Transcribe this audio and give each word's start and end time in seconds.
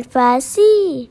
فارسی 0.00 1.10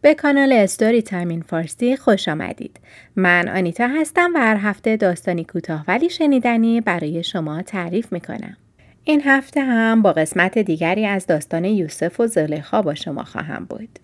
به 0.00 0.14
کانال 0.14 0.52
Story 0.52 1.02
Time 1.02 1.29
in 1.29 1.42
Farsi 1.42 1.96
خوش 1.96 2.28
آمدید. 2.28 2.80
من 3.16 3.48
آنیتا 3.48 3.86
هستم 3.86 4.32
و 4.34 4.38
هر 4.38 4.56
هفته 4.56 4.96
داستانی 4.96 5.44
کوتاه 5.44 5.84
ولی 5.88 6.10
شنیدنی 6.10 6.80
برای 6.80 7.22
شما 7.22 7.62
تعریف 7.62 8.12
می‌کنم. 8.12 8.56
این 9.04 9.22
هفته 9.24 9.60
هم 9.60 10.02
با 10.02 10.12
قسمت 10.12 10.58
دیگری 10.58 11.06
از 11.06 11.26
داستان 11.26 11.64
یوسف 11.64 12.20
و 12.20 12.26
زلیخا 12.26 12.82
با 12.82 12.94
شما 12.94 13.24
خواهم 13.24 13.64
بود. 13.64 13.98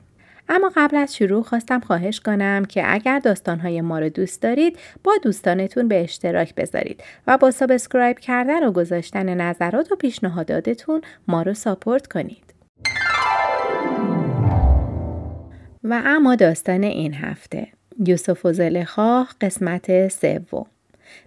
اما 0.55 0.73
قبل 0.77 0.97
از 0.97 1.17
شروع 1.17 1.43
خواستم 1.43 1.81
خواهش 1.81 2.21
کنم 2.21 2.65
که 2.65 2.83
اگر 2.87 3.19
داستانهای 3.19 3.81
ما 3.81 3.99
رو 3.99 4.09
دوست 4.09 4.43
دارید 4.43 4.79
با 5.05 5.13
دوستانتون 5.23 5.89
به 5.89 6.03
اشتراک 6.03 6.55
بذارید 6.55 7.03
و 7.27 7.39
با 7.39 7.51
subscribe 7.51 8.19
کردن 8.19 8.67
و 8.67 8.73
گذاشتن 8.73 9.35
نظرات 9.41 9.93
و 9.93 9.97
پیشنهاداتتون 9.97 11.01
ما 11.29 11.43
رو 11.43 11.55
ساپورت 11.55 12.07
کنید. 12.07 12.55
و 15.85 16.03
اما 16.05 16.35
داستان 16.35 16.85
این 16.85 17.15
هفته. 17.15 17.67
یوسف 18.07 18.47
و 18.47 18.53
زلخا 18.53 19.27
قسمت 19.41 20.09
سوم. 20.09 20.67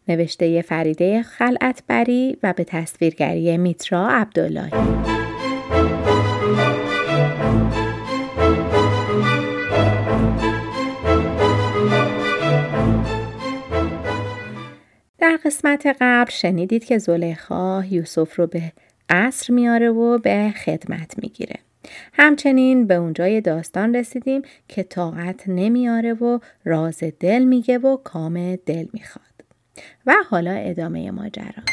نوشته 0.08 0.62
فریده 0.62 1.24
خلعتبری 1.24 2.38
و 2.44 2.54
به 2.54 2.64
تصویرگری 2.64 3.58
میترا 3.58 4.08
عبداللهی. 4.10 5.25
قسمت 15.46 15.98
قبل 16.02 16.32
شنیدید 16.32 16.86
که 16.86 16.98
زلیخا 16.98 17.84
یوسف 17.90 18.36
رو 18.36 18.48
به 18.48 18.72
قصر 19.10 19.54
میاره 19.54 19.90
و 19.90 20.18
به 20.18 20.54
خدمت 20.66 21.14
می‌گیره. 21.24 21.56
همچنین 22.14 22.88
به 22.88 22.94
اونجای 22.94 23.42
داستان 23.42 23.96
رسیدیم 23.96 24.42
که 24.68 24.84
طاقت 24.84 25.50
نمیاره 25.50 26.14
و 26.14 26.40
راز 26.64 27.04
دل 27.20 27.44
میگه 27.44 27.78
و 27.78 27.98
کام 27.98 28.56
دل 28.56 28.86
می‌خواد. 28.94 29.26
و 30.06 30.16
حالا 30.30 30.52
ادامه 30.52 31.12
ماجرا. 31.12 31.64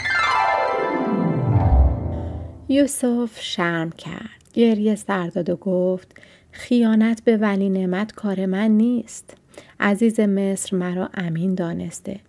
یوسف 2.68 3.40
شرم 3.40 3.90
کرد. 3.90 4.42
گریه 4.54 4.94
سرداد 4.94 5.50
و 5.50 5.56
گفت 5.56 6.16
خیانت 6.50 7.24
به 7.24 7.36
ولی 7.36 7.68
نعمت 7.68 8.12
کار 8.12 8.46
من 8.46 8.70
نیست. 8.70 9.36
عزیز 9.80 10.20
مصر 10.20 10.76
مرا 10.76 11.10
امین 11.14 11.54
دانسته. 11.54 12.20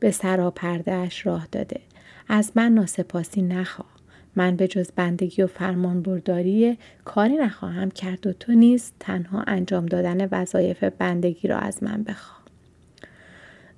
به 0.00 0.10
سراپردهش 0.10 1.26
راه 1.26 1.48
داده. 1.52 1.80
از 2.28 2.52
من 2.54 2.72
ناسپاسی 2.72 3.42
نخواه. 3.42 3.96
من 4.36 4.56
به 4.56 4.68
جز 4.68 4.90
بندگی 4.96 5.42
و 5.42 5.46
فرمان 5.46 6.02
برداری 6.02 6.78
کاری 7.04 7.36
نخواهم 7.36 7.90
کرد 7.90 8.26
و 8.26 8.32
تو 8.32 8.52
نیز 8.52 8.92
تنها 9.00 9.42
انجام 9.42 9.86
دادن 9.86 10.28
وظایف 10.32 10.84
بندگی 10.84 11.48
را 11.48 11.58
از 11.58 11.82
من 11.82 12.02
بخواه. 12.02 12.42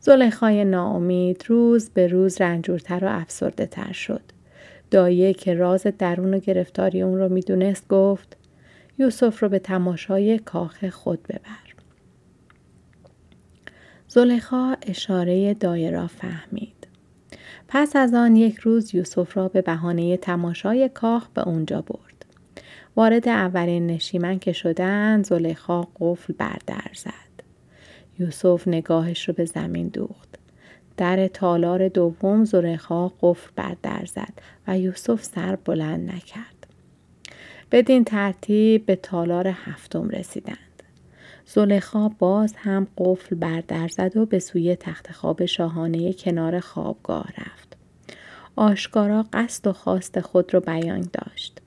زلیخای 0.01 0.65
ناامید 0.65 1.45
روز 1.47 1.91
به 1.91 2.07
روز 2.07 2.41
رنجورتر 2.41 3.05
و 3.05 3.09
افسرده 3.09 3.67
تر 3.67 3.93
شد. 3.93 4.23
دایه 4.91 5.35
که 5.35 5.55
راز 5.55 5.87
درون 5.99 6.35
و 6.35 6.39
گرفتاری 6.39 7.03
اون 7.03 7.19
رو 7.19 7.29
می‌دونست 7.29 7.89
گفت 7.89 8.37
یوسف 8.99 9.43
رو 9.43 9.49
به 9.49 9.59
تماشای 9.59 10.39
کاخ 10.39 10.89
خود 10.89 11.23
ببر. 11.23 11.68
زلیخا 14.11 14.77
اشاره 14.87 15.55
دایه 15.55 15.91
را 15.91 16.07
فهمید. 16.07 16.87
پس 17.69 17.97
از 17.97 18.15
آن 18.15 18.37
یک 18.37 18.57
روز 18.57 18.95
یوسف 18.95 19.37
را 19.37 19.49
به 19.49 19.63
بهانه 19.63 20.17
تماشای 20.17 20.89
کاخ 20.95 21.29
به 21.29 21.49
اونجا 21.49 21.83
برد. 21.83 22.27
وارد 22.97 23.29
اولین 23.29 23.87
نشیمن 23.87 24.39
که 24.39 24.53
شدند 24.53 25.25
زلیخا 25.25 25.83
قفل 26.01 26.35
بر 26.39 26.59
در 26.67 26.91
زد. 26.95 27.45
یوسف 28.19 28.69
نگاهش 28.69 29.29
رو 29.29 29.35
به 29.35 29.45
زمین 29.45 29.89
دوخت. 29.89 30.39
در 30.97 31.29
تالار 31.29 31.89
دوم 31.89 32.45
زلیخا 32.45 33.09
قفل 33.09 33.51
بر 33.57 33.77
در 33.83 34.05
زد 34.05 34.33
و 34.69 34.79
یوسف 34.79 35.23
سر 35.23 35.57
بلند 35.57 36.11
نکرد. 36.11 36.67
بدین 37.73 38.05
ترتیب 38.05 38.87
به 38.87 38.97
تالار 38.97 39.47
هفتم 39.47 40.09
رسیدند. 40.09 40.68
زلیخا 41.51 42.09
باز 42.09 42.55
هم 42.57 42.87
قفل 42.99 43.37
بر 43.37 43.61
در 43.69 43.89
زد 43.89 44.17
و 44.17 44.27
به 44.27 44.39
سوی 44.39 44.77
تخت 44.77 45.13
خواب 45.13 45.45
شاهانه 45.45 46.13
کنار 46.13 46.61
خوابگاه 46.61 47.29
رفت. 47.39 47.77
آشکارا 48.57 49.25
قصد 49.33 49.67
و 49.67 49.73
خواست 49.73 50.21
خود 50.21 50.55
را 50.55 50.61
بیان 50.61 51.09
داشت. 51.13 51.61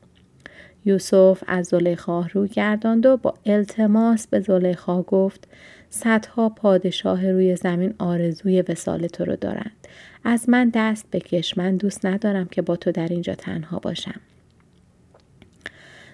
یوسف 0.86 1.44
از 1.47 1.68
زلیخا 1.68 2.22
رو 2.34 2.47
گرداند 2.47 3.06
و 3.06 3.18
با 3.18 3.34
التماس 3.46 4.28
به 4.28 4.40
زلیخا 4.40 5.02
گفت 5.02 5.47
صدها 5.90 6.50
پادشاه 6.50 7.31
روی 7.31 7.56
زمین 7.56 7.94
آرزوی 8.00 8.62
وسال 8.62 9.08
تو 9.08 9.25
رو 9.25 9.36
دارند. 9.36 9.88
از 10.24 10.50
من 10.50 10.72
دست 10.74 11.06
بکش 11.12 11.58
من 11.58 11.78
دوست 11.78 12.06
ندارم 12.06 12.48
که 12.48 12.62
با 12.62 12.75
تو 12.75 12.92
در 12.92 13.08
اینجا 13.08 13.36
تنها 13.36 13.80
باشم. 13.80 14.22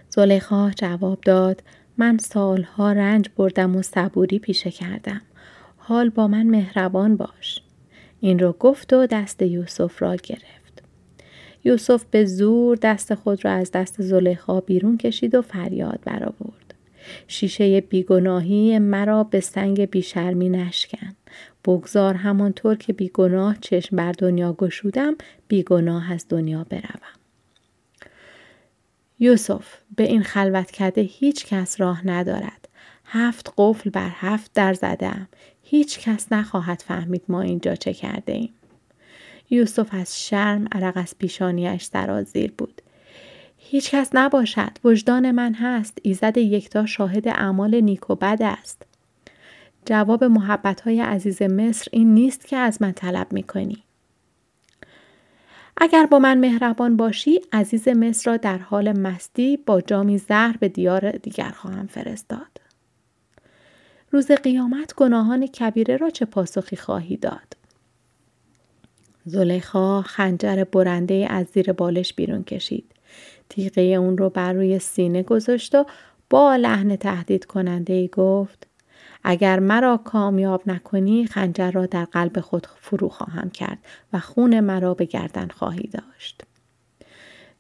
زلیخا 0.10 0.72
جواب 0.76 1.22
داد 1.22 1.64
من 2.00 2.18
سالها 2.18 2.92
رنج 2.92 3.30
بردم 3.38 3.76
و 3.76 3.82
صبوری 3.82 4.40
پیشه 4.40 4.72
کردم. 4.72 5.22
حال 5.78 6.10
با 6.10 6.28
من 6.28 6.44
مهربان 6.44 7.18
باش. 7.18 7.62
این 8.20 8.40
رو 8.40 8.52
گفت 8.60 8.94
و 8.94 9.06
دست 9.06 9.42
یوسف 9.42 10.02
را 10.02 10.16
گرفت. 10.16 10.84
یوسف 11.64 12.06
به 12.12 12.26
زور 12.26 12.78
دست 12.82 13.16
خود 13.16 13.46
را 13.46 13.52
از 13.52 13.72
دست 13.72 14.02
زلیخا 14.02 14.62
بیرون 14.62 14.98
کشید 14.98 15.36
و 15.36 15.42
فریاد 15.42 16.00
برآورد. 16.06 16.74
شیشه 17.28 17.82
بیگناهی 17.82 18.80
مرا 18.80 19.24
به 19.24 19.40
سنگ 19.40 19.86
بیشرمی 19.86 20.50
نشکن. 20.50 21.16
بگذار 21.66 22.14
همانطور 22.14 22.76
که 22.76 22.94
بیگناه 22.94 23.58
چشم 23.62 23.96
بر 23.96 24.12
دنیا 24.12 24.54
گشودم 24.54 25.16
بیگناه 25.48 26.12
از 26.14 26.26
دنیا 26.30 26.66
بروم. 26.70 27.17
یوسف 29.20 29.66
به 29.96 30.04
این 30.04 30.24
خلوت 30.24 30.72
کرده 30.72 31.02
هیچ 31.02 31.46
کس 31.46 31.82
راه 31.82 32.08
ندارد. 32.08 32.68
هفت 33.06 33.54
قفل 33.58 33.90
بر 33.90 34.10
هفت 34.14 34.52
در 34.54 34.74
زدم. 34.74 35.28
هیچ 35.64 36.00
کس 36.00 36.32
نخواهد 36.32 36.84
فهمید 36.88 37.24
ما 37.28 37.42
اینجا 37.42 37.76
چه 37.76 37.94
کرده 37.94 38.34
ایم. 38.34 38.54
یوسف 39.50 39.88
از 39.92 40.26
شرم 40.26 40.68
عرق 40.72 40.98
از 40.98 41.18
پیشانیش 41.18 41.84
سرازیر 41.84 42.54
بود. 42.58 42.82
هیچ 43.58 43.92
کس 43.92 44.10
نباشد. 44.14 44.72
وجدان 44.84 45.32
من 45.32 45.54
هست. 45.54 45.98
ایزد 46.02 46.38
یکتا 46.38 46.86
شاهد 46.86 47.28
اعمال 47.28 47.82
نیک 47.82 48.10
و 48.10 48.16
بد 48.16 48.42
است. 48.42 48.84
جواب 49.86 50.24
محبت 50.24 50.82
های 50.82 51.02
عزیز 51.02 51.42
مصر 51.42 51.88
این 51.92 52.14
نیست 52.14 52.48
که 52.48 52.58
از 52.58 52.82
من 52.82 52.92
طلب 52.92 53.34
می 53.34 53.44
کنی. 53.44 53.87
اگر 55.82 56.06
با 56.06 56.20
من 56.20 56.38
مهربان 56.38 56.98
باشی 56.98 57.42
عزیز 57.52 57.88
مصر 57.88 58.32
را 58.32 58.38
در 58.38 58.58
حال 58.58 59.00
مستی 59.00 59.58
با 59.58 59.82
جامی 59.82 60.18
زهر 60.18 60.58
به 60.60 60.70
دیار 60.70 61.12
دیگر 61.12 61.50
خواهم 61.50 61.88
فرستاد. 61.88 62.62
روز 64.12 64.32
قیامت 64.32 64.94
گناهان 64.96 65.48
کبیره 65.48 65.98
را 65.98 66.10
چه 66.10 66.26
پاسخی 66.26 66.76
خواهی 66.76 67.18
داد؟ 67.18 67.58
زلیخا 69.26 70.02
خنجر 70.02 70.64
برنده 70.64 71.28
از 71.30 71.48
زیر 71.54 71.74
بالش 71.74 72.14
بیرون 72.14 72.44
کشید. 72.44 72.92
تیغه 73.50 73.82
اون 73.82 74.18
رو 74.18 74.30
بر 74.30 74.54
روی 74.54 74.80
سینه 74.80 75.24
گذاشت 75.24 75.76
و 75.76 75.86
با 76.30 76.56
لحن 76.56 76.96
تهدید 76.96 77.46
کننده 77.46 77.94
ای 77.94 78.08
گفت 78.08 78.67
اگر 79.30 79.60
مرا 79.60 79.98
کامیاب 79.98 80.62
نکنی 80.66 81.26
خنجر 81.26 81.72
را 81.72 81.86
در 81.86 82.06
قلب 82.06 82.40
خود 82.40 82.68
فرو 82.82 83.10
خواهم 83.10 83.50
کرد 83.50 83.78
و 84.14 84.20
خون 84.20 84.60
مرا 84.60 84.94
به 84.94 85.06
گردن 85.06 85.48
خواهی 85.48 85.88
داشت. 85.88 86.42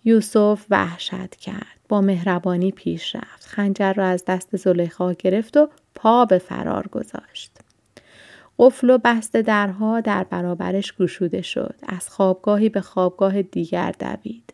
یوسف 0.03 0.65
وحشت 0.69 1.35
کرد. 1.35 1.77
با 1.89 2.01
مهربانی 2.01 2.71
پیش 2.71 3.15
رفت. 3.15 3.45
خنجر 3.45 3.93
را 3.93 4.05
از 4.05 4.25
دست 4.25 4.55
زلیخا 4.55 5.13
گرفت 5.13 5.57
و 5.57 5.69
پا 5.95 6.25
به 6.25 6.37
فرار 6.37 6.87
گذاشت. 6.87 7.57
قفل 8.59 8.89
و 8.89 8.97
بست 8.97 9.37
درها 9.37 10.01
در 10.01 10.23
برابرش 10.23 10.93
گشوده 10.93 11.41
شد. 11.41 11.75
از 11.87 12.09
خوابگاهی 12.09 12.69
به 12.69 12.81
خوابگاه 12.81 13.41
دیگر 13.41 13.93
دوید. 13.99 14.53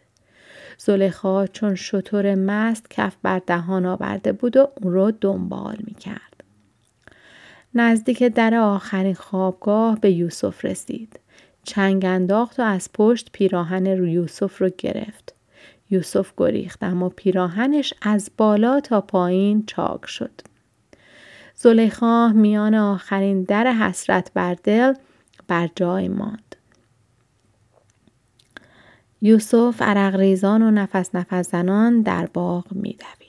زلیخا 0.78 1.48
چون 1.48 1.76
شطور 1.76 2.36
مست 2.36 2.90
کف 2.90 3.16
بر 3.22 3.42
دهان 3.48 3.86
آورده 3.86 4.32
بود 4.32 4.58
و 4.58 4.68
اون 4.82 4.94
رو 4.94 5.12
دنبال 5.12 5.78
می 5.84 5.94
کرد. 5.94 6.33
نزدیک 7.76 8.24
در 8.24 8.56
آخرین 8.56 9.14
خوابگاه 9.14 10.00
به 10.00 10.12
یوسف 10.12 10.66
رسید. 10.66 11.20
چنگ 11.64 12.06
انداخت 12.06 12.60
و 12.60 12.64
از 12.64 12.90
پشت 12.94 13.30
پیراهن 13.32 13.88
رو 13.88 14.08
یوسف 14.08 14.62
رو 14.62 14.70
گرفت. 14.78 15.34
یوسف 15.90 16.34
گریخت 16.38 16.84
اما 16.84 17.10
پیراهنش 17.10 17.94
از 18.02 18.32
بالا 18.38 18.80
تا 18.80 19.02
پایین 19.02 19.64
چاک 19.66 20.06
شد. 20.06 20.42
زلیخا 21.56 22.28
میان 22.28 22.76
آخرین 22.76 23.44
در 23.44 23.74
حسرت 23.74 24.32
بر 24.34 24.54
دل 24.64 24.94
بر 25.48 25.70
جای 25.76 26.08
ماند. 26.08 26.56
یوسف 29.22 29.82
عرق 29.82 30.16
ریزان 30.16 30.62
و 30.62 30.72
نفس 30.72 31.16
نفس 31.16 31.52
زنان 31.52 32.02
در 32.02 32.26
باغ 32.26 32.66
می 32.72 32.94
دوید. 32.94 33.23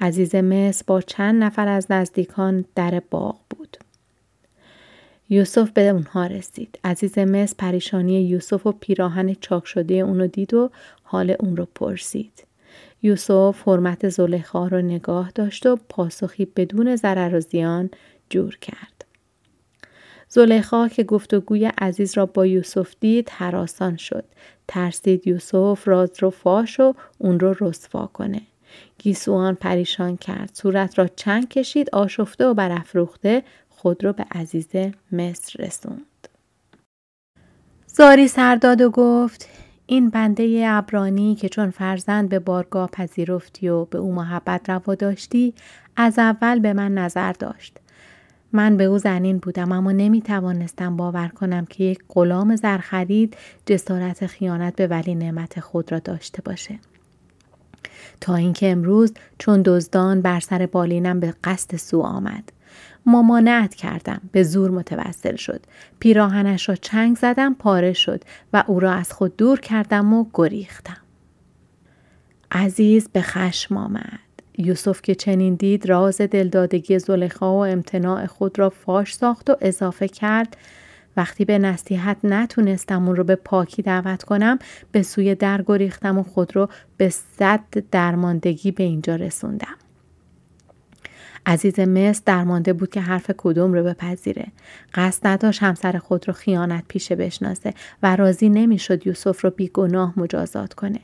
عزیز 0.00 0.34
مصر 0.34 0.84
با 0.86 1.00
چند 1.00 1.42
نفر 1.42 1.68
از 1.68 1.86
نزدیکان 1.90 2.64
در 2.74 3.02
باغ 3.10 3.38
بود. 3.50 3.76
یوسف 5.28 5.70
به 5.70 5.88
اونها 5.88 6.26
رسید. 6.26 6.78
عزیز 6.84 7.18
مصر 7.18 7.54
پریشانی 7.58 8.22
یوسف 8.22 8.66
و 8.66 8.72
پیراهن 8.72 9.34
چاک 9.34 9.66
شده 9.66 9.94
اونو 9.94 10.26
دید 10.26 10.54
و 10.54 10.70
حال 11.02 11.36
اون 11.40 11.56
رو 11.56 11.68
پرسید. 11.74 12.44
یوسف 13.02 13.68
حرمت 13.68 14.08
زلیخا 14.08 14.66
رو 14.66 14.82
نگاه 14.82 15.30
داشت 15.34 15.66
و 15.66 15.76
پاسخی 15.88 16.44
بدون 16.44 16.96
ضرر 16.96 17.34
و 17.34 17.40
زیان 17.40 17.90
جور 18.30 18.58
کرد. 18.58 19.04
زلیخا 20.28 20.88
که 20.88 21.04
گفتگوی 21.04 21.70
عزیز 21.78 22.16
را 22.16 22.26
با 22.26 22.46
یوسف 22.46 22.94
دید 23.00 23.30
حراسان 23.30 23.96
شد. 23.96 24.24
ترسید 24.68 25.26
یوسف 25.26 25.88
راز 25.88 26.10
رو 26.18 26.30
فاش 26.30 26.80
و 26.80 26.94
اون 27.18 27.40
رو 27.40 27.56
رسوا 27.60 28.06
کنه. 28.06 28.42
گیسوان 28.98 29.54
پریشان 29.54 30.16
کرد. 30.16 30.50
صورت 30.54 30.98
را 30.98 31.06
چند 31.06 31.48
کشید 31.48 31.90
آشفته 31.90 32.46
و 32.46 32.54
برافروخته 32.54 33.42
خود 33.68 34.04
را 34.04 34.12
به 34.12 34.24
عزیز 34.30 34.68
مصر 35.12 35.64
رسوند. 35.64 36.28
زاری 37.86 38.28
سرداد 38.28 38.80
و 38.80 38.90
گفت 38.90 39.48
این 39.86 40.10
بنده 40.10 40.64
ابرانی 40.66 41.34
که 41.34 41.48
چون 41.48 41.70
فرزند 41.70 42.28
به 42.28 42.38
بارگاه 42.38 42.90
پذیرفتی 42.90 43.68
و 43.68 43.84
به 43.84 43.98
او 43.98 44.12
محبت 44.12 44.70
روا 44.70 44.94
داشتی 44.94 45.54
از 45.96 46.18
اول 46.18 46.58
به 46.58 46.72
من 46.72 46.94
نظر 46.94 47.32
داشت. 47.32 47.78
من 48.52 48.76
به 48.76 48.84
او 48.84 48.98
زنین 48.98 49.38
بودم 49.38 49.72
اما 49.72 49.92
نمی 49.92 50.22
توانستم 50.22 50.96
باور 50.96 51.28
کنم 51.28 51.64
که 51.64 51.84
یک 51.84 51.98
غلام 52.08 52.56
زرخرید 52.56 53.36
جسارت 53.66 54.26
خیانت 54.26 54.76
به 54.76 54.86
ولی 54.86 55.14
نعمت 55.14 55.60
خود 55.60 55.92
را 55.92 55.98
داشته 55.98 56.42
باشه. 56.42 56.78
تا 58.20 58.34
اینکه 58.34 58.70
امروز 58.70 59.12
چون 59.38 59.62
دزدان 59.64 60.22
بر 60.22 60.40
سر 60.40 60.66
بالینم 60.66 61.20
به 61.20 61.34
قصد 61.44 61.76
سو 61.76 62.00
آمد. 62.00 62.52
مامانت 63.06 63.74
کردم. 63.74 64.20
به 64.32 64.42
زور 64.42 64.70
متوسل 64.70 65.36
شد. 65.36 65.60
پیراهنش 65.98 66.68
را 66.68 66.74
چنگ 66.74 67.16
زدم 67.16 67.54
پاره 67.54 67.92
شد 67.92 68.24
و 68.52 68.64
او 68.66 68.80
را 68.80 68.92
از 68.92 69.12
خود 69.12 69.36
دور 69.36 69.60
کردم 69.60 70.12
و 70.14 70.26
گریختم. 70.34 70.96
عزیز 72.50 73.08
به 73.12 73.22
خشم 73.22 73.76
آمد. 73.76 74.18
یوسف 74.58 75.02
که 75.02 75.14
چنین 75.14 75.54
دید 75.54 75.86
راز 75.86 76.20
دلدادگی 76.20 76.98
زلیخا 76.98 77.52
و 77.52 77.66
امتناع 77.66 78.26
خود 78.26 78.58
را 78.58 78.70
فاش 78.70 79.14
ساخت 79.14 79.50
و 79.50 79.56
اضافه 79.60 80.08
کرد. 80.08 80.56
وقتی 81.16 81.44
به 81.44 81.58
نصیحت 81.58 82.16
نتونستم 82.24 83.06
اون 83.06 83.16
رو 83.16 83.24
به 83.24 83.36
پاکی 83.36 83.82
دعوت 83.82 84.22
کنم 84.22 84.58
به 84.92 85.02
سوی 85.02 85.34
در 85.34 85.62
گریختم 85.66 86.18
و 86.18 86.22
خود 86.22 86.56
رو 86.56 86.68
به 86.96 87.08
صد 87.08 87.90
درماندگی 87.90 88.70
به 88.70 88.82
اینجا 88.82 89.16
رسوندم. 89.16 89.76
عزیز 91.46 91.80
مصر 91.80 92.22
درمانده 92.26 92.72
بود 92.72 92.90
که 92.90 93.00
حرف 93.00 93.30
کدوم 93.36 93.72
رو 93.72 93.82
بپذیره. 93.82 94.46
قصد 94.94 95.26
نداشت 95.26 95.62
همسر 95.62 95.98
خود 95.98 96.28
رو 96.28 96.34
خیانت 96.34 96.84
پیشه 96.88 97.16
بشناسه 97.16 97.74
و 98.02 98.16
راضی 98.16 98.48
نمی‌شد 98.48 99.06
یوسف 99.06 99.44
رو 99.44 99.50
بیگناه 99.50 100.12
مجازات 100.16 100.74
کنه. 100.74 101.00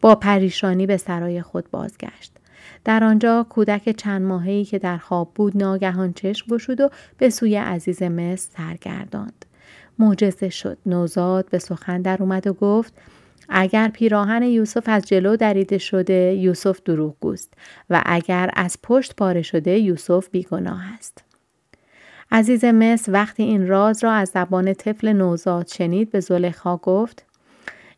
با 0.00 0.14
پریشانی 0.14 0.86
به 0.86 0.96
سرای 0.96 1.42
خود 1.42 1.70
بازگشت. 1.70 2.32
در 2.84 3.04
آنجا 3.04 3.46
کودک 3.48 3.96
چند 3.96 4.22
ماهی 4.22 4.64
که 4.64 4.78
در 4.78 4.98
خواب 4.98 5.34
بود 5.34 5.56
ناگهان 5.56 6.12
چشم 6.12 6.46
گشود 6.50 6.80
و 6.80 6.90
به 7.18 7.30
سوی 7.30 7.56
عزیز 7.56 8.02
مصر 8.02 8.50
سرگرداند. 8.56 9.44
معجزه 9.98 10.48
شد. 10.48 10.78
نوزاد 10.86 11.50
به 11.50 11.58
سخن 11.58 12.02
در 12.02 12.16
اومد 12.20 12.46
و 12.46 12.52
گفت 12.52 12.94
اگر 13.48 13.88
پیراهن 13.88 14.42
یوسف 14.42 14.82
از 14.86 15.06
جلو 15.06 15.36
دریده 15.36 15.78
شده 15.78 16.34
یوسف 16.34 16.82
دروغگوست 16.84 17.54
و 17.90 18.02
اگر 18.06 18.50
از 18.54 18.78
پشت 18.82 19.16
پاره 19.16 19.42
شده 19.42 19.78
یوسف 19.78 20.28
بیگناه 20.30 20.82
است. 20.98 21.24
عزیز 22.30 22.64
مصر 22.64 23.12
وقتی 23.12 23.42
این 23.42 23.68
راز 23.68 24.04
را 24.04 24.12
از 24.12 24.28
زبان 24.28 24.74
طفل 24.74 25.12
نوزاد 25.12 25.66
شنید 25.66 26.10
به 26.10 26.20
زلیخا 26.20 26.76
گفت 26.76 27.24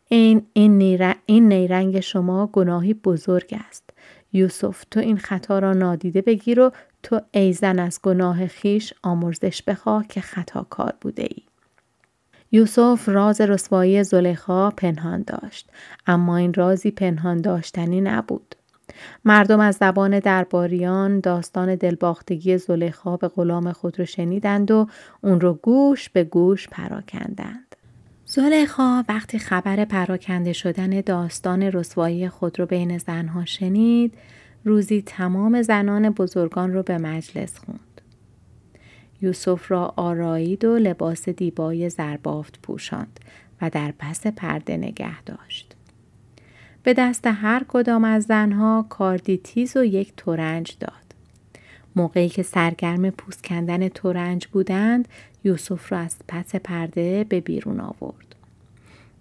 این 0.09 0.47
این, 0.53 1.15
این 1.27 1.49
نیرنگ 1.49 2.01
شما 2.01 2.47
گناهی 2.47 2.95
بزرگ 2.95 3.59
است. 3.69 3.91
یوسف 4.33 4.85
تو 4.91 5.01
این 5.01 5.19
خطا 5.19 5.59
را 5.59 5.73
نادیده 5.73 6.23
بگیر 6.23 6.61
و 6.61 6.71
تو 7.03 7.21
ایزن 7.33 7.79
از 7.79 8.01
گناه 8.03 8.47
خیش 8.47 8.95
آمرزش 9.03 9.63
بخواه 9.63 10.07
که 10.07 10.21
خطا 10.21 10.67
کار 10.71 10.95
بوده 11.01 11.23
ای. 11.23 11.43
یوسف 12.55 13.09
راز 13.09 13.41
رسوایی 13.41 14.05
زلیخا 14.05 14.71
پنهان 14.71 15.25
داشت 15.27 15.71
اما 16.07 16.37
این 16.37 16.55
رازی 16.55 16.91
پنهان 16.91 17.41
داشتنی 17.41 18.01
نبود. 18.01 18.55
مردم 19.25 19.61
از 19.61 19.77
زبان 19.77 20.19
درباریان 20.19 21.21
داستان 21.21 21.75
دلباختگی 21.75 22.59
زلیخا 22.59 23.17
به 23.17 23.29
غلام 23.29 23.73
خود 23.73 23.99
رو 23.99 24.05
شنیدند 24.05 24.71
و 24.71 24.87
اون 25.21 25.41
رو 25.41 25.55
گوش 25.55 26.09
به 26.09 26.25
گوش 26.25 26.69
پراکندند. 26.69 27.77
زلیخا 28.27 29.05
وقتی 29.09 29.39
خبر 29.39 29.85
پراکنده 29.85 30.53
شدن 30.53 31.01
داستان 31.01 31.63
رسوایی 31.63 32.29
خود 32.29 32.61
رو 32.61 32.67
بین 32.67 32.99
زنها 32.99 33.45
شنید 33.45 34.15
روزی 34.65 35.03
تمام 35.03 35.63
زنان 35.63 36.11
بزرگان 36.11 36.73
رو 36.73 36.83
به 36.83 36.99
مجلس 36.99 37.59
خوند. 37.59 37.94
یوسف 39.25 39.71
را 39.71 39.95
آرایید 39.97 40.65
و 40.65 40.77
لباس 40.77 41.29
دیبای 41.29 41.91
زربافت 41.91 42.59
پوشاند 42.63 43.21
و 43.63 43.71
در 43.71 43.93
پس 43.99 44.27
پرده 44.27 44.77
نگه 44.77 45.23
داشت. 45.23 45.75
به 46.83 46.95
دست 46.95 47.27
هر 47.27 47.65
کدام 47.69 48.05
از 48.05 48.25
زنها 48.25 48.87
کاردی 48.89 49.37
تیز 49.37 49.77
و 49.77 49.85
یک 49.85 50.13
تورنج 50.17 50.77
داد. 50.81 50.93
موقعی 51.97 52.29
که 52.29 52.43
سرگرم 52.43 53.11
پوست 53.11 53.45
کندن 53.45 53.89
تورنج 53.89 54.47
بودند 54.47 55.09
یوسف 55.45 55.93
را 55.93 55.99
از 55.99 56.17
پس 56.29 56.55
پرده 56.57 57.25
به 57.29 57.41
بیرون 57.41 57.81
آورد. 57.81 58.35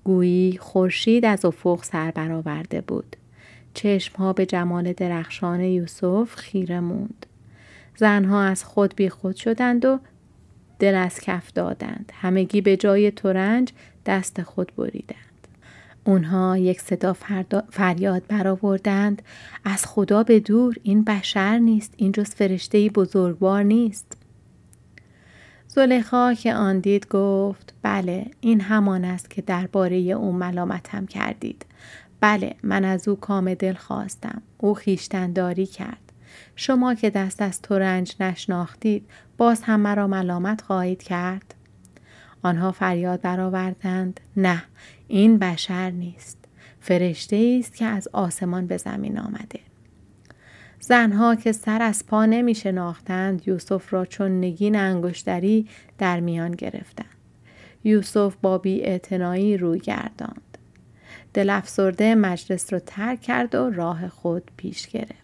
گویی 0.03 0.57
خورشید 0.57 1.25
از 1.25 1.45
افق 1.45 1.83
سر 1.83 2.11
برآورده 2.11 2.81
بود. 2.81 3.15
چشمها 3.73 4.33
به 4.33 4.45
جمال 4.45 4.93
درخشان 4.93 5.61
یوسف 5.61 6.35
خیره 6.35 6.79
موند. 6.79 7.25
زنها 7.95 8.43
از 8.43 8.63
خود 8.63 8.95
بی 8.95 9.09
خود 9.09 9.35
شدند 9.35 9.85
و 9.85 9.99
دل 10.79 10.95
از 10.95 11.19
کف 11.19 11.53
دادند. 11.53 12.11
همگی 12.15 12.61
به 12.61 12.77
جای 12.77 13.11
تورنج 13.11 13.71
دست 14.05 14.41
خود 14.41 14.71
بریدند. 14.75 15.47
اونها 16.03 16.57
یک 16.57 16.81
صدا 16.81 17.13
فریاد 17.69 18.23
برآوردند. 18.27 19.21
از 19.65 19.85
خدا 19.85 20.23
به 20.23 20.39
دور 20.39 20.75
این 20.83 21.03
بشر 21.03 21.57
نیست 21.57 21.93
این 21.97 22.11
جز 22.11 22.29
فرشته 22.29 22.89
بزرگوار 22.89 23.63
نیست. 23.63 24.17
زلیخا 25.67 26.33
که 26.33 26.53
آن 26.53 26.79
دید 26.79 27.07
گفت 27.07 27.73
بله 27.81 28.25
این 28.41 28.61
همان 28.61 29.05
است 29.05 29.29
که 29.29 29.41
درباره 29.41 29.97
او 29.97 30.31
ملامتم 30.31 31.05
کردید. 31.05 31.65
بله 32.19 32.55
من 32.63 32.85
از 32.85 33.07
او 33.07 33.15
کام 33.15 33.53
دل 33.53 33.73
خواستم. 33.73 34.41
او 34.57 34.73
خیشتنداری 34.73 35.65
کرد. 35.65 36.02
شما 36.55 36.93
که 36.93 37.09
دست 37.09 37.41
از 37.41 37.61
تورنج 37.61 38.15
نشناختید 38.19 39.09
باز 39.37 39.61
هم 39.63 39.79
مرا 39.79 40.07
ملامت 40.07 40.61
خواهید 40.61 41.03
کرد؟ 41.03 41.55
آنها 42.43 42.71
فریاد 42.71 43.21
برآوردند 43.21 44.19
نه 44.37 44.63
این 45.07 45.37
بشر 45.37 45.91
نیست. 45.91 46.37
فرشته 46.81 47.57
است 47.59 47.75
که 47.75 47.85
از 47.85 48.07
آسمان 48.13 48.67
به 48.67 48.77
زمین 48.77 49.19
آمده. 49.19 49.59
زنها 50.79 51.35
که 51.35 51.51
سر 51.51 51.81
از 51.81 52.05
پا 52.07 52.25
نمی 52.25 52.55
شناختند 52.55 53.47
یوسف 53.47 53.93
را 53.93 54.05
چون 54.05 54.39
نگین 54.39 54.75
انگشتری 54.75 55.67
در 55.97 56.19
میان 56.19 56.51
گرفتند. 56.51 57.05
یوسف 57.83 58.35
با 58.41 58.57
بی 58.57 58.99
روی 59.57 59.79
گرداند. 59.79 60.57
دل 61.33 61.49
افسرده 61.49 62.15
مجلس 62.15 62.73
را 62.73 62.79
ترک 62.79 63.21
کرد 63.21 63.55
و 63.55 63.69
راه 63.69 64.07
خود 64.07 64.51
پیش 64.57 64.87
گرفت. 64.87 65.22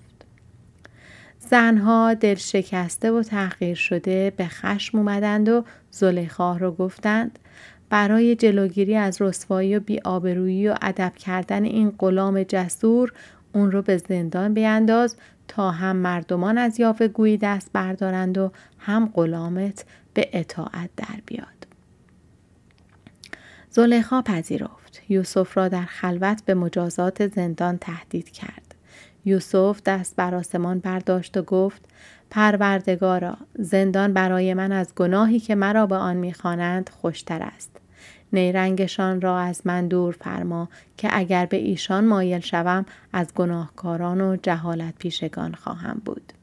زنها 1.39 2.13
دل 2.13 2.35
شکسته 2.35 3.11
و 3.11 3.23
تحقیر 3.23 3.75
شده 3.75 4.33
به 4.37 4.45
خشم 4.45 4.97
اومدند 4.97 5.49
و 5.49 5.63
زلیخا 5.91 6.57
رو 6.57 6.71
گفتند 6.71 7.39
برای 7.89 8.35
جلوگیری 8.35 8.95
از 8.95 9.21
رسوایی 9.21 9.75
و 9.75 9.79
بیآبرویی 9.79 10.67
و 10.69 10.75
ادب 10.81 11.13
کردن 11.15 11.63
این 11.63 11.93
غلام 11.99 12.43
جسور 12.43 13.13
اون 13.53 13.71
رو 13.71 13.81
به 13.81 13.97
زندان 13.97 14.53
بیانداز 14.53 15.17
تا 15.47 15.71
هم 15.71 15.95
مردمان 15.95 16.57
از 16.57 16.79
یاوه 16.79 17.07
گویی 17.07 17.37
دست 17.37 17.69
بردارند 17.73 18.37
و 18.37 18.51
هم 18.79 19.11
غلامت 19.13 19.85
به 20.13 20.29
اطاعت 20.33 20.89
در 20.97 21.21
بیاد. 21.25 21.67
زلیخا 23.69 24.21
پذیرفت. 24.21 25.01
یوسف 25.09 25.57
را 25.57 25.67
در 25.67 25.85
خلوت 25.85 26.45
به 26.45 26.53
مجازات 26.53 27.27
زندان 27.27 27.77
تهدید 27.77 28.29
کرد. 28.29 28.68
یوسف 29.25 29.81
دست 29.85 30.15
بر 30.15 30.35
آسمان 30.35 30.79
برداشت 30.79 31.37
و 31.37 31.41
گفت 31.41 31.81
پروردگارا 32.29 33.37
زندان 33.59 34.13
برای 34.13 34.53
من 34.53 34.71
از 34.71 34.95
گناهی 34.95 35.39
که 35.39 35.55
مرا 35.55 35.85
به 35.85 35.95
آن 35.95 36.17
می‌خوانند 36.17 36.89
خوشتر 36.89 37.43
است 37.43 37.79
نیرنگشان 38.33 39.21
را 39.21 39.39
از 39.39 39.61
من 39.67 39.87
دور 39.87 40.17
فرما 40.21 40.69
که 40.97 41.09
اگر 41.11 41.45
به 41.45 41.57
ایشان 41.57 42.05
مایل 42.05 42.39
شوم 42.39 42.85
از 43.13 43.33
گناهکاران 43.33 44.21
و 44.21 44.35
جهالت 44.43 44.93
پیشگان 44.99 45.53
خواهم 45.53 46.01
بود. 46.05 46.33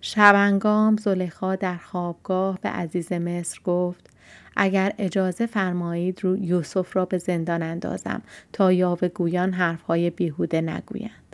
شبنگام 0.00 0.96
زلیخا 0.96 1.56
در 1.56 1.76
خوابگاه 1.76 2.58
به 2.60 2.68
عزیز 2.68 3.12
مصر 3.12 3.60
گفت 3.64 4.10
اگر 4.56 4.92
اجازه 4.98 5.46
فرمایید 5.46 6.24
رو 6.24 6.36
یوسف 6.36 6.96
را 6.96 7.04
به 7.04 7.18
زندان 7.18 7.62
اندازم 7.62 8.22
تا 8.52 8.72
یاوه 8.72 9.08
گویان 9.08 9.52
حرفهای 9.52 10.10
بیهوده 10.10 10.60
نگویند. 10.60 11.29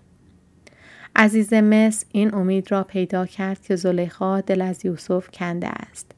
عزیز 1.19 1.53
مصر 1.53 2.07
این 2.13 2.35
امید 2.35 2.73
را 2.73 2.83
پیدا 2.85 3.27
کرد 3.27 3.63
که 3.63 3.77
زلیخا 3.77 4.41
دل 4.41 4.61
از 4.63 4.85
یوسف 4.85 5.31
کنده 5.31 5.69
است. 5.69 6.13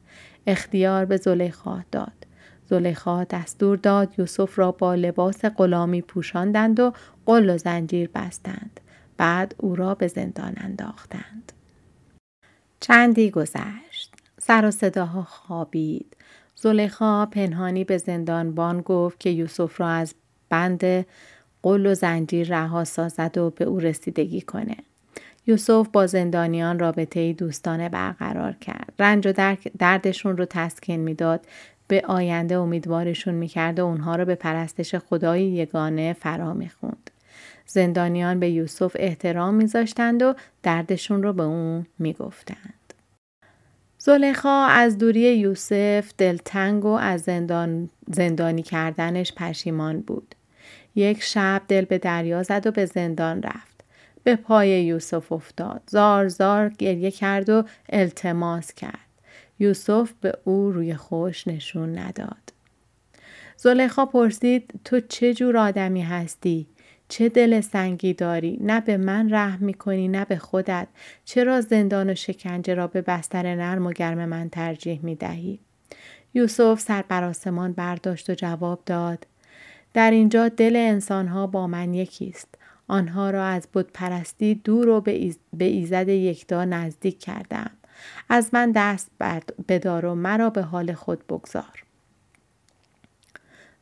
اختیار 0.47 1.05
به 1.05 1.17
زلیخا 1.17 1.83
داد. 1.91 2.25
زلیخا 2.65 3.23
دستور 3.23 3.77
داد 3.77 4.19
یوسف 4.19 4.59
را 4.59 4.71
با 4.71 4.95
لباس 4.95 5.45
غلامی 5.45 6.01
پوشاندند 6.01 6.79
و 6.79 6.93
قل 7.25 7.49
و 7.49 7.57
زنجیر 7.57 8.09
بستند. 8.15 8.79
بعد 9.17 9.55
او 9.57 9.75
را 9.75 9.95
به 9.95 10.07
زندان 10.07 10.53
انداختند. 10.57 11.51
چندی 12.79 13.31
گذشت. 13.31 14.15
سر 14.39 14.65
و 14.65 14.71
صداها 14.71 15.23
خوابید. 15.23 16.17
زلیخا 16.55 17.25
پنهانی 17.25 17.83
به 17.83 17.97
زندانبان 17.97 18.81
گفت 18.81 19.19
که 19.19 19.29
یوسف 19.29 19.81
را 19.81 19.89
از 19.89 20.15
بند 20.49 21.05
قل 21.63 21.85
و 21.85 21.93
زنجیر 21.93 22.47
رها 22.47 22.83
سازد 22.83 23.37
و 23.37 23.49
به 23.49 23.65
او 23.65 23.79
رسیدگی 23.79 24.41
کنه. 24.41 24.75
یوسف 25.49 25.87
با 25.93 26.07
زندانیان 26.07 26.79
رابطه 26.79 27.33
دوستانه 27.33 27.89
برقرار 27.89 28.53
کرد. 28.53 28.93
رنج 28.99 29.27
و 29.27 29.55
دردشون 29.79 30.37
رو 30.37 30.45
تسکین 30.49 30.99
می‌داد. 30.99 31.45
به 31.87 32.01
آینده 32.07 32.57
امیدوارشون 32.57 33.33
می‌کرد 33.33 33.79
و 33.79 33.85
اونها 33.85 34.15
رو 34.15 34.25
به 34.25 34.35
پرستش 34.35 34.95
خدای 34.95 35.43
یگانه 35.43 36.13
فرا 36.13 36.53
می‌خوند. 36.53 37.11
زندانیان 37.65 38.39
به 38.39 38.49
یوسف 38.49 38.95
احترام 38.99 39.53
میذاشتند 39.53 40.21
و 40.23 40.33
دردشون 40.63 41.23
رو 41.23 41.33
به 41.33 41.43
اون 41.43 41.85
می‌گفتند. 41.99 42.93
زلیخا 43.97 44.65
از 44.65 44.97
دوری 44.97 45.37
یوسف 45.37 46.11
دلتنگ 46.17 46.85
و 46.85 46.89
از 46.89 47.21
زندان 47.21 47.89
زندانی 48.13 48.63
کردنش 48.63 49.33
پشیمان 49.33 50.01
بود. 50.01 50.35
یک 50.95 51.23
شب 51.23 51.61
دل 51.67 51.85
به 51.85 51.97
دریا 51.97 52.43
زد 52.43 52.67
و 52.67 52.71
به 52.71 52.85
زندان 52.85 53.43
رفت. 53.43 53.68
به 54.29 54.35
پای 54.35 54.69
یوسف 54.69 55.31
افتاد. 55.31 55.81
زار 55.87 56.27
زار 56.27 56.69
گریه 56.69 57.11
کرد 57.11 57.49
و 57.49 57.63
التماس 57.89 58.73
کرد. 58.73 59.07
یوسف 59.59 60.13
به 60.21 60.33
او 60.43 60.71
روی 60.71 60.95
خوش 60.95 61.47
نشون 61.47 61.97
نداد. 61.97 62.53
زلیخا 63.57 64.05
پرسید 64.05 64.79
تو 64.85 64.99
چه 64.99 65.33
جور 65.33 65.57
آدمی 65.57 66.01
هستی؟ 66.01 66.67
چه 67.07 67.29
دل 67.29 67.61
سنگی 67.61 68.13
داری 68.13 68.57
نه 68.61 68.81
به 68.81 68.97
من 68.97 69.33
رحم 69.33 69.65
می‌کنی 69.65 70.07
نه 70.07 70.25
به 70.25 70.37
خودت 70.37 70.87
چرا 71.25 71.61
زندان 71.61 72.09
و 72.09 72.15
شکنجه 72.15 72.73
را 72.73 72.87
به 72.87 73.01
بستر 73.01 73.55
نرم 73.55 73.87
و 73.87 73.91
گرم 73.91 74.25
من 74.25 74.49
ترجیح 74.49 74.99
می‌دهی 75.03 75.59
یوسف 76.33 76.79
سر 76.79 77.01
بر 77.01 77.23
آسمان 77.23 77.73
برداشت 77.73 78.29
و 78.29 78.33
جواب 78.33 78.81
داد 78.85 79.27
در 79.93 80.11
اینجا 80.11 80.49
دل 80.49 80.75
انسانها 80.75 81.47
با 81.47 81.67
من 81.67 81.93
یکیست 81.93 82.58
آنها 82.89 83.29
را 83.29 83.45
از 83.45 83.67
پرستی 83.93 84.55
دور 84.55 84.87
و 84.89 85.01
به 85.53 85.65
ایزد 85.65 86.09
یکتا 86.09 86.65
نزدیک 86.65 87.19
کردم 87.19 87.71
از 88.29 88.49
من 88.53 88.71
دست 88.71 89.11
بدار 89.67 90.05
و 90.05 90.15
مرا 90.15 90.49
به 90.49 90.61
حال 90.61 90.93
خود 90.93 91.27
بگذار 91.27 91.83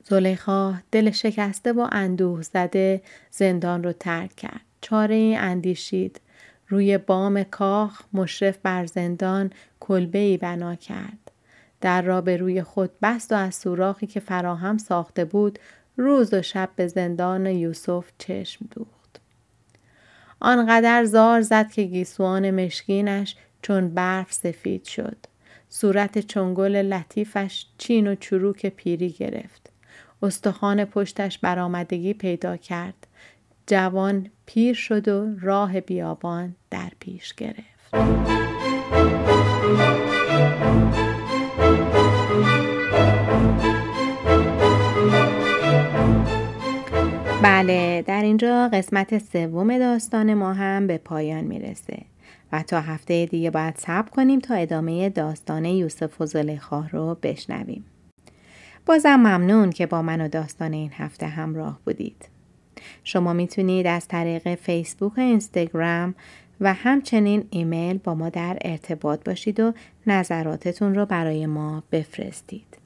زلیخا 0.09 0.75
دل 0.91 1.11
شکسته 1.11 1.73
و 1.73 1.87
اندوه 1.91 2.41
زده 2.41 3.01
زندان 3.31 3.83
رو 3.83 3.93
ترک 3.93 4.35
کرد. 4.35 4.61
چاره 4.81 5.15
ای 5.15 5.35
اندیشید. 5.35 6.21
روی 6.67 6.97
بام 6.97 7.43
کاخ 7.43 8.01
مشرف 8.13 8.57
بر 8.63 8.85
زندان 8.85 9.51
کلبه 9.79 10.19
ای 10.19 10.37
بنا 10.37 10.75
کرد. 10.75 11.31
در 11.81 12.01
را 12.01 12.21
به 12.21 12.37
روی 12.37 12.63
خود 12.63 12.91
بست 13.01 13.31
و 13.31 13.35
از 13.35 13.55
سوراخی 13.55 14.07
که 14.07 14.19
فراهم 14.19 14.77
ساخته 14.77 15.25
بود 15.25 15.59
روز 15.97 16.33
و 16.33 16.41
شب 16.41 16.69
به 16.75 16.87
زندان 16.87 17.45
یوسف 17.45 18.11
چشم 18.17 18.65
دوخت. 18.71 18.96
آنقدر 20.39 21.05
زار 21.05 21.41
زد 21.41 21.71
که 21.71 21.83
گیسوان 21.83 22.51
مشکینش 22.65 23.35
چون 23.61 23.89
برف 23.89 24.33
سفید 24.33 24.83
شد. 24.85 25.17
صورت 25.69 26.17
چنگل 26.17 26.75
لطیفش 26.75 27.65
چین 27.77 28.07
و 28.07 28.15
چروک 28.15 28.65
پیری 28.65 29.09
گرفت. 29.09 29.71
استخوان 30.21 30.85
پشتش 30.85 31.37
برآمدگی 31.37 32.13
پیدا 32.13 32.57
کرد. 32.57 33.07
جوان 33.67 34.29
پیر 34.45 34.73
شد 34.73 35.07
و 35.07 35.35
راه 35.41 35.81
بیابان 35.81 36.55
در 36.69 36.91
پیش 36.99 37.33
گرفت. 37.33 38.46
بله 47.43 48.01
در 48.01 48.21
اینجا 48.21 48.69
قسمت 48.73 49.17
سوم 49.17 49.77
داستان 49.77 50.33
ما 50.33 50.53
هم 50.53 50.87
به 50.87 50.97
پایان 50.97 51.43
می‌رسه 51.43 51.97
و 52.51 52.63
تا 52.63 52.81
هفته 52.81 53.25
دیگه 53.25 53.51
باید 53.51 53.77
صبر 53.77 54.09
کنیم 54.09 54.39
تا 54.39 54.55
ادامه 54.55 55.09
داستان 55.09 55.65
یوسف 55.65 56.21
و 56.21 56.25
زلیخا 56.25 56.85
رو 56.91 57.17
بشنویم. 57.23 57.85
بازم 58.85 59.15
ممنون 59.15 59.69
که 59.69 59.85
با 59.85 60.01
من 60.01 60.21
و 60.21 60.27
داستان 60.27 60.73
این 60.73 60.91
هفته 60.93 61.27
همراه 61.27 61.79
بودید. 61.85 62.29
شما 63.03 63.33
می‌تونید 63.33 63.87
از 63.87 64.07
طریق 64.07 64.55
فیسبوک 64.55 65.17
و 65.17 65.21
اینستاگرام 65.21 66.15
و 66.61 66.73
همچنین 66.73 67.43
ایمیل 67.49 67.97
با 67.97 68.15
ما 68.15 68.29
در 68.29 68.57
ارتباط 68.61 69.23
باشید 69.23 69.59
و 69.59 69.73
نظراتتون 70.07 70.95
رو 70.95 71.05
برای 71.05 71.45
ما 71.45 71.83
بفرستید. 71.91 72.77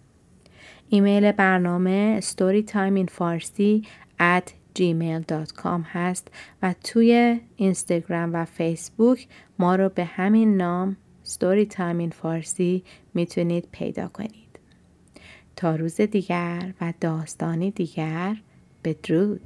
ایمیل 0.90 1.32
برنامه 1.32 2.20
storytimeinfarsi 2.22 3.86
at 4.22 4.52
gmail.com 4.80 5.82
هست 5.86 6.28
و 6.62 6.76
توی 6.84 7.40
اینستاگرام 7.56 8.34
و 8.34 8.46
فیسبوک 8.46 9.28
ما 9.60 9.76
رو 9.76 9.90
به 9.90 10.06
همین 10.06 10.58
نام 10.58 10.98
storytime 11.26 12.10
in 12.10 12.14
فارسی 12.14 12.84
می‌تونید 13.14 13.68
پیدا 13.72 14.08
کنید. 14.08 14.60
تا 15.56 15.76
روز 15.76 16.02
دیگر 16.02 16.74
و 16.82 16.94
داستانی 17.02 17.72
دیگر 17.72 18.38
بدرود 18.84 19.42